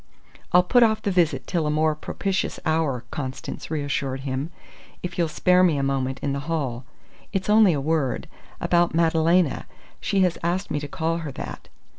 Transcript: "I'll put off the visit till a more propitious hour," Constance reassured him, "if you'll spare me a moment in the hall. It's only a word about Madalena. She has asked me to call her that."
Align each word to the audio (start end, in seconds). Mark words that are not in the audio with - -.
"I'll 0.51 0.63
put 0.63 0.81
off 0.81 1.03
the 1.03 1.11
visit 1.11 1.45
till 1.45 1.67
a 1.67 1.69
more 1.69 1.93
propitious 1.93 2.59
hour," 2.65 3.03
Constance 3.11 3.69
reassured 3.69 4.21
him, 4.21 4.49
"if 5.03 5.19
you'll 5.19 5.27
spare 5.27 5.61
me 5.61 5.77
a 5.77 5.83
moment 5.83 6.17
in 6.23 6.33
the 6.33 6.39
hall. 6.49 6.85
It's 7.31 7.51
only 7.51 7.73
a 7.73 7.79
word 7.79 8.27
about 8.59 8.95
Madalena. 8.95 9.67
She 9.99 10.21
has 10.21 10.39
asked 10.41 10.71
me 10.71 10.79
to 10.79 10.87
call 10.87 11.17
her 11.19 11.31
that." 11.33 11.67